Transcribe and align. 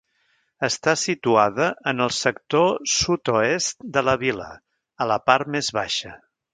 Està 0.67 0.93
situada 1.01 1.67
en 1.91 2.01
el 2.07 2.11
sector 2.21 2.81
sud-oest 2.95 3.87
de 3.99 4.07
la 4.09 4.19
vila, 4.27 4.53
a 5.07 5.13
la 5.15 5.23
part 5.31 5.57
més 5.59 5.75
baixa. 5.81 6.21